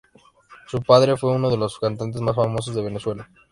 Su 0.67 0.81
padre 0.81 1.15
fue 1.15 1.35
uno 1.35 1.51
de 1.51 1.57
los 1.57 1.77
cantantes 1.77 2.21
más 2.21 2.35
famosos 2.35 2.73
de 2.73 2.81
Venezuela. 2.81 3.29